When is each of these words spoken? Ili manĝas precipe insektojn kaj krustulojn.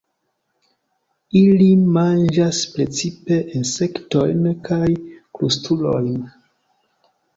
Ili 1.41 1.67
manĝas 1.97 2.61
precipe 2.77 3.37
insektojn 3.59 4.49
kaj 4.71 4.83
krustulojn. 5.39 6.13